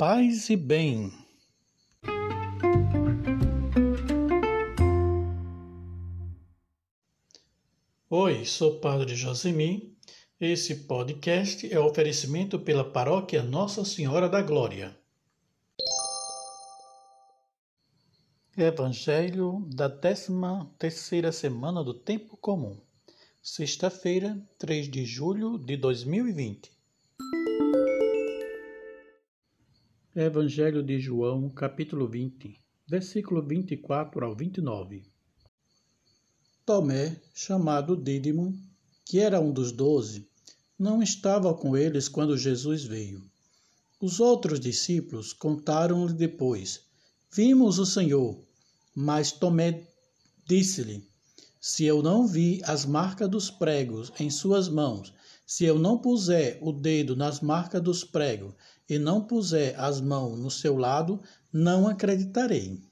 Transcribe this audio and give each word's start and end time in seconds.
Paz 0.00 0.48
e 0.48 0.56
bem. 0.56 1.12
Oi, 8.08 8.46
sou 8.46 8.80
Padre 8.80 9.14
Josemi. 9.14 9.94
Esse 10.40 10.86
podcast 10.86 11.70
é 11.70 11.78
oferecimento 11.78 12.58
pela 12.58 12.82
Paróquia 12.82 13.42
Nossa 13.42 13.84
Senhora 13.84 14.26
da 14.26 14.40
Glória. 14.40 14.98
Evangelho 18.56 19.68
da 19.68 19.90
13 19.90 20.32
terceira 20.78 21.30
semana 21.30 21.84
do 21.84 21.92
Tempo 21.92 22.38
Comum. 22.38 22.80
Sexta-feira, 23.42 24.42
3 24.56 24.90
de 24.90 25.04
julho 25.04 25.58
de 25.58 25.76
2020. 25.76 26.79
Evangelho 30.22 30.82
de 30.82 31.00
João, 31.00 31.48
capítulo 31.48 32.06
20, 32.06 32.54
versículo 32.86 33.40
24 33.40 34.22
ao 34.22 34.36
29. 34.36 35.02
Tomé, 36.66 37.16
chamado 37.34 37.96
Dídimo, 37.96 38.54
que 39.06 39.18
era 39.18 39.40
um 39.40 39.50
dos 39.50 39.72
doze, 39.72 40.28
não 40.78 41.02
estava 41.02 41.54
com 41.54 41.74
eles 41.74 42.06
quando 42.06 42.36
Jesus 42.36 42.84
veio. 42.84 43.24
Os 43.98 44.20
outros 44.20 44.60
discípulos 44.60 45.32
contaram-lhe 45.32 46.12
depois: 46.12 46.82
Vimos 47.32 47.78
o 47.78 47.86
Senhor. 47.86 48.38
Mas 48.94 49.32
Tomé 49.32 49.88
disse-lhe: 50.46 51.02
Se 51.58 51.86
eu 51.86 52.02
não 52.02 52.26
vi 52.26 52.60
as 52.64 52.84
marcas 52.84 53.28
dos 53.28 53.50
pregos 53.50 54.12
em 54.20 54.28
suas 54.28 54.68
mãos, 54.68 55.14
se 55.46 55.64
eu 55.64 55.78
não 55.78 55.96
puser 55.96 56.58
o 56.60 56.72
dedo 56.72 57.16
nas 57.16 57.40
marcas 57.40 57.82
dos 57.82 58.04
pregos 58.04 58.52
e 58.90 58.98
não 58.98 59.24
puser 59.24 59.78
as 59.78 60.00
mãos 60.00 60.36
no 60.36 60.50
seu 60.50 60.76
lado, 60.76 61.22
não 61.52 61.86
acreditarei. 61.86 62.82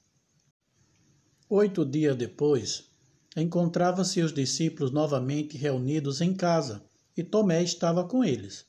Oito 1.49 1.85
dias 1.85 2.15
depois, 2.15 2.89
encontravam-se 3.35 4.21
os 4.21 4.33
discípulos 4.33 4.91
novamente 4.91 5.57
reunidos 5.57 6.21
em 6.21 6.33
casa, 6.33 6.81
e 7.17 7.21
Tomé 7.21 7.61
estava 7.61 8.05
com 8.05 8.23
eles. 8.23 8.65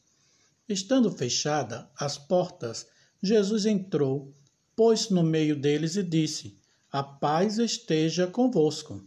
Estando 0.68 1.08
fechada 1.12 1.88
as 1.96 2.18
portas, 2.18 2.88
Jesus 3.22 3.64
entrou, 3.64 4.34
pôs-se 4.74 5.14
no 5.14 5.22
meio 5.22 5.54
deles 5.54 5.94
e 5.94 6.02
disse: 6.02 6.58
A 6.90 7.02
paz 7.02 7.58
esteja 7.58 8.26
convosco. 8.26 9.04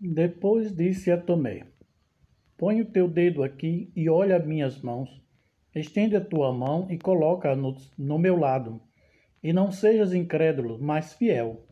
Depois 0.00 0.74
disse 0.74 1.12
a 1.12 1.20
Tomé: 1.20 1.68
Põe 2.56 2.80
o 2.80 2.90
teu 2.90 3.06
dedo 3.06 3.44
aqui 3.44 3.92
e 3.94 4.08
olha 4.08 4.40
minhas 4.40 4.80
mãos 4.80 5.21
Estende 5.74 6.16
a 6.16 6.20
tua 6.20 6.52
mão 6.52 6.86
e 6.90 6.98
coloca-a 6.98 7.56
no, 7.56 7.76
no 7.96 8.18
meu 8.18 8.36
lado, 8.36 8.80
e 9.42 9.52
não 9.52 9.72
sejas 9.72 10.12
incrédulo, 10.12 10.78
mas 10.78 11.14
fiel. 11.14 11.66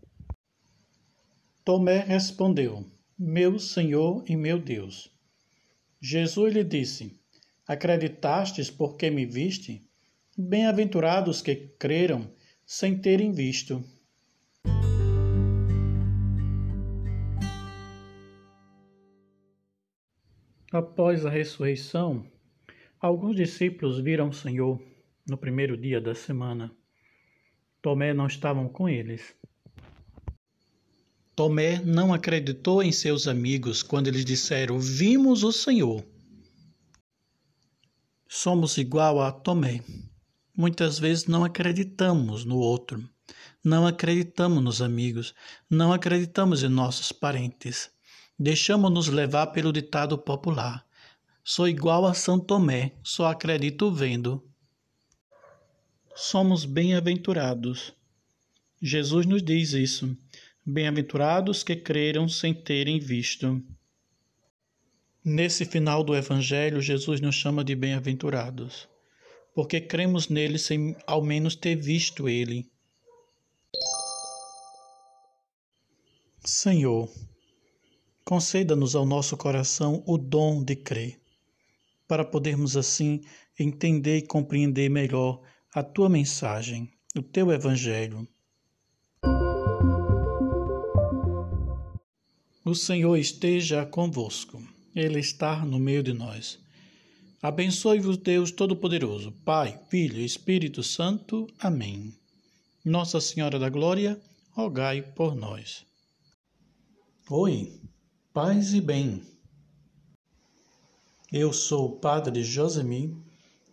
Tomé 1.64 1.98
respondeu: 1.98 2.84
Meu 3.18 3.58
Senhor 3.58 4.24
e 4.26 4.34
meu 4.36 4.58
Deus. 4.58 5.14
Jesus 6.00 6.54
lhe 6.54 6.64
disse: 6.64 7.20
Acreditastes 7.66 8.70
porque 8.70 9.10
me 9.10 9.26
viste? 9.26 9.86
Bem-aventurados 10.36 11.42
que 11.42 11.54
creram 11.78 12.32
sem 12.64 12.98
terem 12.98 13.32
visto. 13.32 13.84
Após 20.72 21.26
a 21.26 21.30
ressurreição, 21.30 22.24
Alguns 23.00 23.34
discípulos 23.34 23.98
viram 23.98 24.28
o 24.28 24.32
Senhor 24.32 24.78
no 25.26 25.38
primeiro 25.38 25.74
dia 25.74 25.98
da 25.98 26.14
semana. 26.14 26.70
Tomé 27.80 28.12
não 28.12 28.26
estava 28.26 28.68
com 28.68 28.86
eles. 28.86 29.34
Tomé 31.34 31.80
não 31.80 32.12
acreditou 32.12 32.82
em 32.82 32.92
seus 32.92 33.26
amigos 33.26 33.82
quando 33.82 34.08
eles 34.08 34.22
disseram: 34.22 34.78
Vimos 34.78 35.42
o 35.42 35.50
Senhor. 35.50 36.04
Somos 38.28 38.76
igual 38.76 39.22
a 39.22 39.32
Tomé. 39.32 39.82
Muitas 40.54 40.98
vezes 40.98 41.24
não 41.24 41.42
acreditamos 41.42 42.44
no 42.44 42.58
outro, 42.58 43.02
não 43.64 43.86
acreditamos 43.86 44.62
nos 44.62 44.82
amigos, 44.82 45.34
não 45.70 45.90
acreditamos 45.90 46.62
em 46.62 46.68
nossos 46.68 47.12
parentes. 47.12 47.90
Deixamos-nos 48.38 49.08
levar 49.08 49.46
pelo 49.46 49.72
ditado 49.72 50.18
popular. 50.18 50.84
Sou 51.52 51.66
igual 51.66 52.06
a 52.06 52.14
São 52.14 52.38
Tomé, 52.38 52.92
só 53.02 53.26
acredito 53.26 53.90
vendo. 53.90 54.40
Somos 56.14 56.64
bem-aventurados. 56.64 57.92
Jesus 58.80 59.26
nos 59.26 59.42
diz 59.42 59.72
isso. 59.72 60.16
Bem-aventurados 60.64 61.64
que 61.64 61.74
creram 61.74 62.28
sem 62.28 62.54
terem 62.54 63.00
visto. 63.00 63.60
Nesse 65.24 65.64
final 65.64 66.04
do 66.04 66.14
Evangelho, 66.14 66.80
Jesus 66.80 67.20
nos 67.20 67.34
chama 67.34 67.64
de 67.64 67.74
bem-aventurados, 67.74 68.88
porque 69.52 69.80
cremos 69.80 70.28
nele 70.28 70.56
sem 70.56 70.96
ao 71.04 71.20
menos 71.20 71.56
ter 71.56 71.74
visto 71.74 72.28
ele. 72.28 72.70
Senhor, 76.44 77.12
conceda-nos 78.24 78.94
ao 78.94 79.04
nosso 79.04 79.36
coração 79.36 80.04
o 80.06 80.16
dom 80.16 80.62
de 80.62 80.76
crer 80.76 81.19
para 82.10 82.24
podermos 82.24 82.76
assim 82.76 83.20
entender 83.56 84.18
e 84.18 84.26
compreender 84.26 84.90
melhor 84.90 85.40
a 85.72 85.80
tua 85.80 86.08
mensagem, 86.08 86.90
o 87.16 87.22
teu 87.22 87.52
evangelho. 87.52 88.26
O 92.64 92.74
Senhor 92.74 93.16
esteja 93.16 93.86
convosco, 93.86 94.60
Ele 94.92 95.20
está 95.20 95.64
no 95.64 95.78
meio 95.78 96.02
de 96.02 96.12
nós. 96.12 96.58
Abençoe-vos, 97.40 98.16
Deus 98.16 98.50
Todo-Poderoso, 98.50 99.30
Pai, 99.44 99.78
Filho 99.88 100.18
e 100.18 100.24
Espírito 100.24 100.82
Santo. 100.82 101.46
Amém. 101.60 102.12
Nossa 102.84 103.20
Senhora 103.20 103.56
da 103.56 103.68
Glória, 103.68 104.20
rogai 104.50 105.00
por 105.00 105.36
nós. 105.36 105.86
Oi, 107.30 107.72
paz 108.32 108.74
e 108.74 108.80
bem. 108.80 109.22
Eu 111.32 111.52
sou 111.52 111.86
o 111.86 111.96
Padre 112.00 112.42
Josemi. 112.42 113.16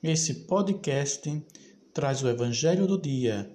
Esse 0.03 0.45
podcast 0.45 1.43
traz 1.91 2.21
o 2.21 2.29
Evangelho 2.29 2.85
do 2.85 3.01
dia 3.01 3.51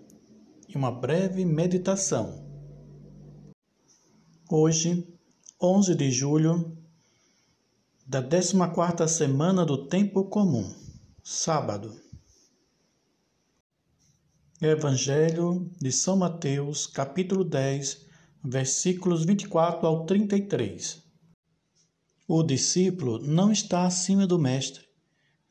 e 0.69 0.77
uma 0.77 0.91
breve 0.91 1.45
meditação. 1.45 2.45
Hoje, 4.51 5.07
11 5.63 5.95
de 5.95 6.11
julho 6.11 6.77
da 8.05 8.21
14ª 8.21 9.07
semana 9.07 9.65
do 9.65 9.87
Tempo 9.87 10.25
Comum, 10.25 10.75
sábado. 11.23 11.97
Evangelho 14.61 15.71
de 15.81 15.93
São 15.93 16.17
Mateus, 16.17 16.89
capítulo 16.89 17.45
10, 17.45 18.05
versículos 18.43 19.25
24 19.25 19.87
ao 19.87 20.05
33. 20.07 21.12
O 22.35 22.43
discípulo 22.43 23.19
não 23.19 23.53
está 23.53 23.85
acima 23.85 24.27
do 24.27 24.39
mestre, 24.39 24.87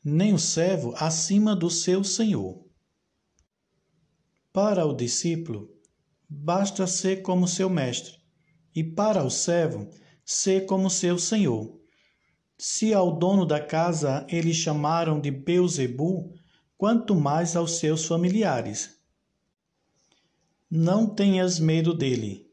nem 0.04 0.34
o 0.34 0.38
servo 0.38 0.92
acima 0.96 1.54
do 1.54 1.70
seu 1.70 2.02
senhor. 2.02 2.60
Para 4.52 4.84
o 4.84 4.92
discípulo, 4.92 5.70
basta 6.28 6.84
ser 6.88 7.22
como 7.22 7.46
seu 7.46 7.70
mestre, 7.70 8.14
e 8.74 8.82
para 8.82 9.22
o 9.22 9.30
servo, 9.30 9.88
ser 10.24 10.66
como 10.66 10.90
seu 10.90 11.20
senhor. 11.20 11.72
Se 12.58 12.92
ao 12.92 13.16
dono 13.16 13.46
da 13.46 13.60
casa 13.60 14.26
eles 14.28 14.56
chamaram 14.56 15.20
de 15.20 15.30
Beuzebu, 15.30 16.34
quanto 16.76 17.14
mais 17.14 17.54
aos 17.54 17.78
seus 17.78 18.04
familiares. 18.06 18.98
Não 20.68 21.06
tenhas 21.06 21.60
medo 21.60 21.94
dele, 21.94 22.50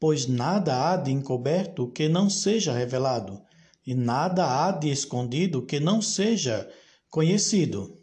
pois 0.00 0.26
nada 0.26 0.90
há 0.90 0.96
de 0.96 1.12
encoberto 1.12 1.86
que 1.92 2.08
não 2.08 2.30
seja 2.30 2.72
revelado, 2.72 3.46
e 3.88 3.94
nada 3.94 4.44
há 4.44 4.70
de 4.70 4.90
escondido 4.90 5.64
que 5.64 5.80
não 5.80 6.02
seja 6.02 6.70
conhecido. 7.08 7.98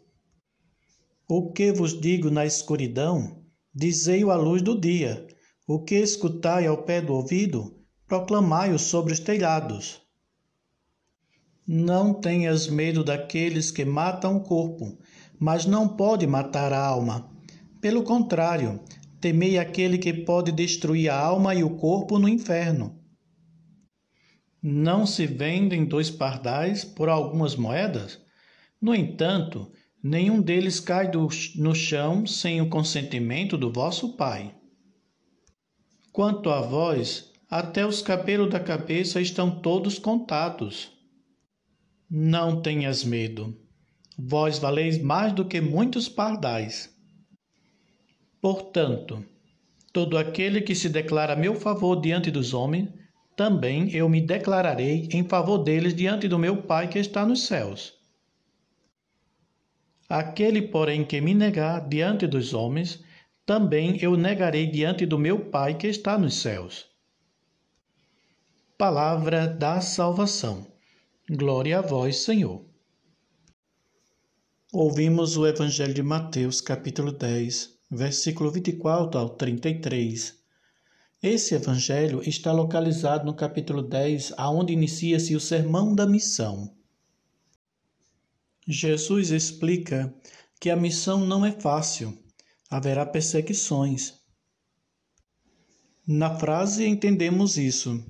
O 1.28 1.52
que 1.52 1.70
vos 1.70 2.00
digo 2.00 2.28
na 2.28 2.44
escuridão, 2.44 3.44
dizei-o 3.72 4.32
à 4.32 4.34
luz 4.34 4.62
do 4.62 4.76
dia. 4.76 5.24
O 5.64 5.78
que 5.84 5.94
escutai 5.94 6.66
ao 6.66 6.82
pé 6.82 7.00
do 7.00 7.14
ouvido, 7.14 7.78
proclamai-o 8.04 8.80
sobre 8.80 9.12
os 9.12 9.20
telhados. 9.20 10.02
Não 11.64 12.12
tenhas 12.12 12.66
medo 12.66 13.04
daqueles 13.04 13.70
que 13.70 13.84
matam 13.84 14.38
o 14.38 14.42
corpo, 14.42 14.98
mas 15.38 15.66
não 15.66 15.86
pode 15.86 16.26
matar 16.26 16.72
a 16.72 16.84
alma. 16.84 17.30
Pelo 17.80 18.02
contrário, 18.02 18.80
temei 19.20 19.56
aquele 19.56 19.98
que 19.98 20.12
pode 20.12 20.50
destruir 20.50 21.10
a 21.10 21.16
alma 21.16 21.54
e 21.54 21.62
o 21.62 21.76
corpo 21.76 22.18
no 22.18 22.28
inferno. 22.28 23.05
Não 24.68 25.06
se 25.06 25.26
vendem 25.28 25.84
dois 25.84 26.10
pardais 26.10 26.84
por 26.84 27.08
algumas 27.08 27.54
moedas? 27.54 28.20
No 28.80 28.96
entanto, 28.96 29.70
nenhum 30.02 30.42
deles 30.42 30.80
cai 30.80 31.08
do, 31.08 31.28
no 31.54 31.72
chão 31.72 32.26
sem 32.26 32.60
o 32.60 32.68
consentimento 32.68 33.56
do 33.56 33.72
vosso 33.72 34.16
Pai. 34.16 34.52
Quanto 36.10 36.50
a 36.50 36.60
vós, 36.62 37.30
até 37.48 37.86
os 37.86 38.02
cabelos 38.02 38.50
da 38.50 38.58
cabeça 38.58 39.20
estão 39.20 39.60
todos 39.60 40.00
contados. 40.00 40.90
Não 42.10 42.60
tenhas 42.60 43.04
medo. 43.04 43.56
Vós 44.18 44.58
valeis 44.58 45.00
mais 45.00 45.32
do 45.32 45.44
que 45.44 45.60
muitos 45.60 46.08
pardais. 46.08 46.92
Portanto, 48.40 49.24
todo 49.92 50.18
aquele 50.18 50.60
que 50.60 50.74
se 50.74 50.88
declara 50.88 51.34
a 51.34 51.36
meu 51.36 51.54
favor 51.54 52.00
diante 52.00 52.32
dos 52.32 52.52
homens, 52.52 53.05
também 53.36 53.94
eu 53.94 54.08
me 54.08 54.22
declararei 54.22 55.08
em 55.12 55.22
favor 55.22 55.58
deles 55.58 55.94
diante 55.94 56.26
do 56.26 56.38
meu 56.38 56.62
Pai 56.62 56.88
que 56.88 56.98
está 56.98 57.26
nos 57.26 57.46
céus. 57.46 57.92
Aquele, 60.08 60.62
porém, 60.62 61.04
que 61.04 61.20
me 61.20 61.34
negar 61.34 61.86
diante 61.86 62.26
dos 62.26 62.54
homens, 62.54 63.04
também 63.44 63.98
eu 64.02 64.16
negarei 64.16 64.66
diante 64.66 65.04
do 65.04 65.18
meu 65.18 65.50
Pai 65.50 65.76
que 65.76 65.86
está 65.86 66.16
nos 66.16 66.36
céus. 66.36 66.86
Palavra 68.78 69.46
da 69.46 69.80
salvação. 69.82 70.66
Glória 71.28 71.78
a 71.78 71.82
vós, 71.82 72.18
Senhor. 72.18 72.64
Ouvimos 74.72 75.36
o 75.36 75.46
Evangelho 75.46 75.92
de 75.92 76.02
Mateus, 76.02 76.60
capítulo 76.60 77.12
10, 77.12 77.78
versículo 77.90 78.50
24 78.50 79.18
ao 79.18 79.30
33 79.30 80.45
esse 81.22 81.54
evangelho 81.54 82.22
está 82.22 82.52
localizado 82.52 83.24
no 83.24 83.34
capítulo 83.34 83.82
10, 83.82 84.34
aonde 84.36 84.72
inicia-se 84.72 85.34
o 85.34 85.40
sermão 85.40 85.94
da 85.94 86.06
missão. 86.06 86.74
Jesus 88.68 89.30
explica 89.30 90.14
que 90.60 90.68
a 90.70 90.76
missão 90.76 91.24
não 91.24 91.44
é 91.44 91.52
fácil, 91.52 92.16
haverá 92.68 93.06
perseguições. 93.06 94.14
Na 96.06 96.36
frase 96.38 96.86
entendemos 96.86 97.56
isso. 97.56 98.04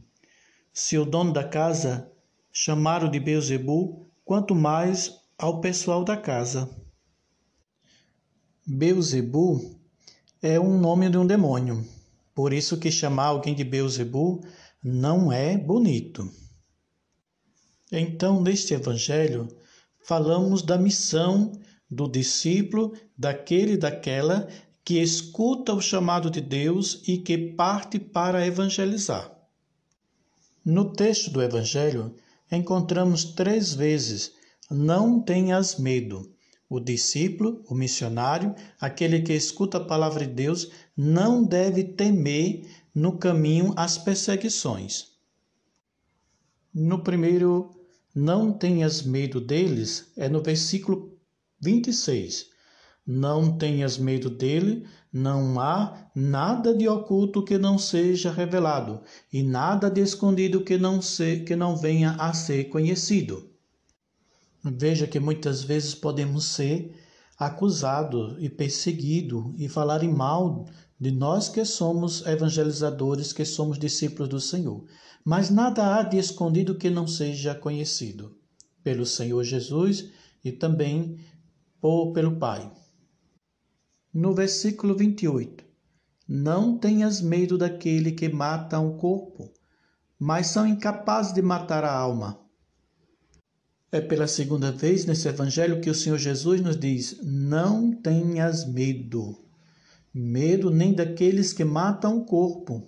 Se 0.73 0.99
o 0.99 1.05
dono 1.05 1.33
da 1.33 1.45
casa 1.45 2.11
chamaram 2.53 3.11
de 3.11 3.21
Beuzebu, 3.21 4.11
quanto 4.25 4.55
mais 4.55 5.15
ao 5.39 5.61
pessoal 5.61 6.05
da 6.05 6.17
casa. 6.17 6.69
Beuzebu 8.67 9.79
é 10.43 10.59
um 10.59 10.79
nome 10.79 11.09
de 11.09 11.19
um 11.19 11.27
demônio. 11.27 11.96
Por 12.37 12.53
isso 12.53 12.77
que 12.77 12.91
chamar 12.91 13.29
alguém 13.29 13.55
de 13.55 13.65
Beuzebu 13.65 14.45
não 14.85 15.33
é 15.33 15.57
bonito. 15.57 16.31
Então, 17.91 18.43
neste 18.43 18.75
evangelho, 18.75 19.49
falamos 20.05 20.61
da 20.61 20.77
missão 20.77 21.51
do 21.91 22.07
discípulo, 22.07 22.93
daquele 23.17 23.73
e 23.73 23.77
daquela 23.79 24.49
que 24.85 25.01
escuta 25.01 25.73
o 25.73 25.81
chamado 25.81 26.31
de 26.31 26.43
Deus 26.43 27.03
e 27.09 27.17
que 27.17 27.39
parte 27.39 27.99
para 27.99 28.47
evangelizar. 28.47 29.35
No 30.63 30.93
texto 30.93 31.31
do 31.31 31.41
evangelho, 31.41 32.15
encontramos 32.53 33.25
três 33.25 33.73
vezes: 33.73 34.33
não 34.71 35.23
tenhas 35.23 35.79
medo. 35.79 36.36
O 36.69 36.81
discípulo, 36.81 37.63
o 37.69 37.75
missionário, 37.75 38.55
aquele 38.81 39.23
que 39.23 39.33
escuta 39.33 39.79
a 39.79 39.85
palavra 39.85 40.27
de 40.27 40.33
Deus, 40.33 40.71
não 40.97 41.45
deve 41.45 41.85
temer 41.85 42.67
no 42.95 43.19
caminho 43.19 43.73
as 43.77 43.97
perseguições. 43.97 45.13
No 46.75 47.03
primeiro, 47.05 47.71
não 48.15 48.53
tenhas 48.53 49.03
medo 49.03 49.41
deles, 49.41 50.11
é 50.17 50.29
no 50.29 50.43
versículo 50.43 51.17
26. 51.61 52.51
Não 53.07 53.57
tenhas 53.57 53.97
medo 53.97 54.29
dele, 54.29 54.85
não 55.13 55.61
há 55.61 56.11
nada 56.15 56.75
de 56.75 56.89
oculto 56.89 57.45
que 57.45 57.57
não 57.57 57.79
seja 57.79 58.33
revelado, 58.33 59.03
e 59.33 59.43
nada 59.43 59.89
de 59.89 60.01
escondido 60.01 60.65
que 60.65 60.77
não, 60.77 61.01
se, 61.01 61.41
que 61.41 61.55
não 61.55 61.77
venha 61.77 62.13
a 62.19 62.33
ser 62.33 62.65
conhecido. 62.65 63.56
Veja 64.75 65.07
que 65.07 65.21
muitas 65.21 65.63
vezes 65.63 65.95
podemos 65.95 66.45
ser 66.45 66.93
acusados 67.39 68.37
e 68.41 68.49
perseguidos 68.49 69.55
e 69.59 69.69
falarem 69.69 70.13
mal 70.13 70.67
de 70.99 71.13
nós 71.13 71.49
que 71.49 71.65
somos 71.65 72.27
evangelizadores, 72.27 73.33
que 73.33 73.45
somos 73.45 73.79
discípulos 73.79 74.29
do 74.29 74.41
Senhor. 74.41 74.85
Mas 75.25 75.51
nada 75.51 75.95
há 75.97 76.03
de 76.03 76.19
escondido 76.19 76.75
que 76.75 76.91
não 76.91 77.07
seja 77.07 77.55
conhecido 77.55 78.37
pelo 78.83 79.07
Senhor 79.07 79.45
Jesus 79.45 80.11
e 80.43 80.51
também 80.51 81.19
por, 81.81 82.13
pelo 82.13 82.37
Pai. 82.37 82.73
No 84.13 84.35
versículo 84.35 84.97
28, 84.97 85.65
não 86.27 86.79
tenhas 86.79 87.21
medo 87.21 87.59
daquele 87.59 88.13
que 88.13 88.29
mata 88.29 88.81
o 88.81 88.97
corpo, 88.97 89.53
mas 90.19 90.49
são 90.49 90.67
incapazes 90.67 91.33
de 91.33 91.43
matar 91.43 91.85
a 91.85 91.95
alma. 91.95 92.46
É 93.93 94.01
pela 94.01 94.27
segunda 94.27 94.73
vez 94.73 95.05
nesse 95.07 95.29
evangelho 95.29 95.81
que 95.81 95.89
o 95.89 95.95
Senhor 95.95 96.19
Jesus 96.19 96.61
nos 96.61 96.77
diz: 96.77 97.21
Não 97.23 97.93
tenhas 97.93 98.67
medo. 98.67 99.45
Medo 100.13 100.71
nem 100.71 100.93
daqueles 100.93 101.53
que 101.53 101.65
matam 101.65 102.19
o 102.19 102.25
corpo, 102.25 102.83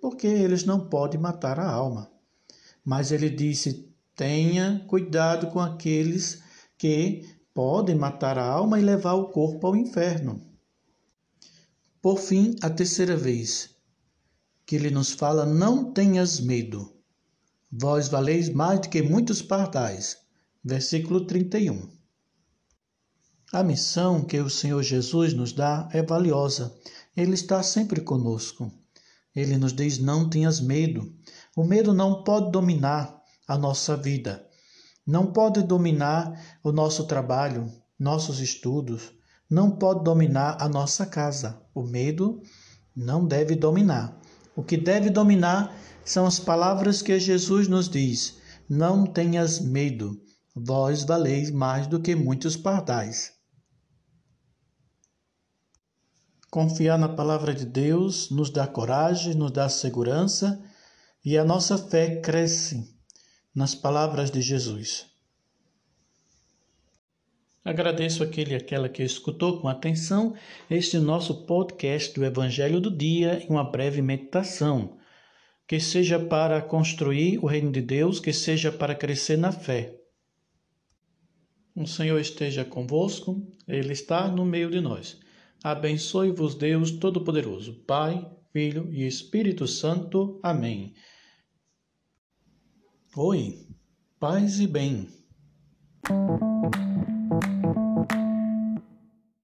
porque 0.00 0.26
eles 0.26 0.64
não 0.64 0.88
podem 0.88 1.20
matar 1.20 1.60
a 1.60 1.70
alma. 1.70 2.10
Mas 2.82 3.12
ele 3.12 3.28
disse: 3.28 3.94
Tenha 4.16 4.82
cuidado 4.88 5.48
com 5.48 5.60
aqueles 5.60 6.42
que 6.78 7.28
podem 7.52 7.94
matar 7.94 8.38
a 8.38 8.46
alma 8.46 8.80
e 8.80 8.82
levar 8.82 9.12
o 9.12 9.28
corpo 9.28 9.66
ao 9.66 9.76
inferno. 9.76 10.42
Por 12.00 12.18
fim, 12.18 12.56
a 12.62 12.70
terceira 12.70 13.16
vez 13.18 13.76
que 14.64 14.76
ele 14.76 14.90
nos 14.90 15.12
fala: 15.12 15.44
Não 15.44 15.92
tenhas 15.92 16.40
medo. 16.40 16.90
Vós 17.70 18.08
valeis 18.08 18.48
mais 18.48 18.80
do 18.80 18.88
que 18.88 19.02
muitos 19.02 19.42
pardais 19.42 20.21
versículo 20.64 21.26
31. 21.26 21.90
A 23.52 23.64
missão 23.64 24.22
que 24.22 24.38
o 24.38 24.48
Senhor 24.48 24.80
Jesus 24.82 25.34
nos 25.34 25.52
dá 25.52 25.88
é 25.92 26.02
valiosa. 26.02 26.72
Ele 27.16 27.34
está 27.34 27.62
sempre 27.62 28.00
conosco. 28.00 28.72
Ele 29.34 29.56
nos 29.56 29.72
diz: 29.72 29.98
não 29.98 30.30
tenhas 30.30 30.60
medo. 30.60 31.12
O 31.56 31.64
medo 31.64 31.92
não 31.92 32.22
pode 32.22 32.52
dominar 32.52 33.20
a 33.48 33.58
nossa 33.58 33.96
vida, 33.96 34.46
não 35.04 35.32
pode 35.32 35.62
dominar 35.62 36.58
o 36.62 36.70
nosso 36.70 37.04
trabalho, 37.06 37.70
nossos 37.98 38.38
estudos, 38.38 39.12
não 39.50 39.70
pode 39.72 40.04
dominar 40.04 40.56
a 40.60 40.68
nossa 40.68 41.04
casa. 41.04 41.60
O 41.74 41.82
medo 41.82 42.40
não 42.94 43.26
deve 43.26 43.56
dominar. 43.56 44.16
O 44.54 44.62
que 44.62 44.76
deve 44.76 45.10
dominar 45.10 45.76
são 46.04 46.24
as 46.24 46.38
palavras 46.38 47.02
que 47.02 47.18
Jesus 47.18 47.66
nos 47.66 47.88
diz: 47.88 48.36
não 48.68 49.04
tenhas 49.04 49.58
medo 49.58 50.22
vós 50.54 51.04
valeis 51.04 51.50
mais 51.50 51.86
do 51.86 52.00
que 52.00 52.14
muitos 52.14 52.56
pardais. 52.56 53.32
Confiar 56.50 56.98
na 56.98 57.08
palavra 57.08 57.54
de 57.54 57.64
Deus 57.64 58.30
nos 58.30 58.50
dá 58.50 58.66
coragem, 58.66 59.34
nos 59.34 59.50
dá 59.50 59.68
segurança 59.68 60.62
e 61.24 61.38
a 61.38 61.44
nossa 61.44 61.78
fé 61.78 62.20
cresce 62.20 62.94
nas 63.54 63.74
palavras 63.74 64.30
de 64.30 64.42
Jesus. 64.42 65.06
Agradeço 67.64 68.24
aquele 68.24 68.52
e 68.52 68.56
aquela 68.56 68.88
que 68.88 69.04
escutou 69.04 69.60
com 69.60 69.68
atenção 69.68 70.34
este 70.68 70.98
nosso 70.98 71.46
podcast 71.46 72.12
do 72.12 72.24
Evangelho 72.24 72.80
do 72.80 72.94
Dia 72.94 73.42
em 73.42 73.48
uma 73.48 73.62
breve 73.62 74.02
meditação. 74.02 74.98
Que 75.66 75.78
seja 75.78 76.18
para 76.18 76.60
construir 76.60 77.38
o 77.38 77.46
reino 77.46 77.70
de 77.70 77.80
Deus, 77.80 78.18
que 78.18 78.32
seja 78.32 78.72
para 78.72 78.96
crescer 78.96 79.38
na 79.38 79.52
fé. 79.52 80.01
O 81.74 81.86
Senhor 81.86 82.18
esteja 82.20 82.64
convosco, 82.64 83.46
Ele 83.66 83.92
está 83.92 84.28
no 84.28 84.44
meio 84.44 84.70
de 84.70 84.80
nós. 84.80 85.18
Abençoe-vos, 85.64 86.54
Deus 86.54 86.90
Todo-Poderoso, 86.90 87.74
Pai, 87.86 88.30
Filho 88.52 88.92
e 88.92 89.06
Espírito 89.06 89.66
Santo. 89.66 90.38
Amém. 90.42 90.92
Oi, 93.16 93.66
paz 94.18 94.60
e 94.60 94.66
bem. 94.66 95.08